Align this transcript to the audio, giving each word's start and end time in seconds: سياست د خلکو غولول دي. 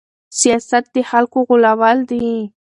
سياست 0.39 0.85
د 0.93 0.95
خلکو 1.09 1.37
غولول 1.47 1.97
دي. 2.09 2.27